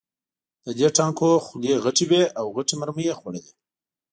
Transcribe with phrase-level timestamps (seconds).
[0.65, 3.43] د دې ټانکونو خولې غټې وې او غټې مرمۍ یې خوړلې